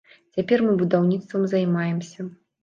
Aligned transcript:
Цяпер 0.37 0.63
мы 0.67 0.71
будаўніцтвам 0.79 1.45
займаемся. 1.53 2.19